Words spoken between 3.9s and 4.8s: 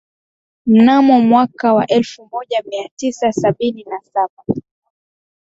saba